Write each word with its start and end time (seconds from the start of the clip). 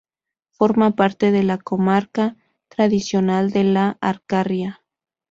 Forma 0.49 0.95
parte 0.95 1.29
de 1.31 1.59
comarca 1.59 2.35
tradicional 2.69 3.51
de 3.51 3.65
La 3.65 3.99
Alcarria. 4.01 4.81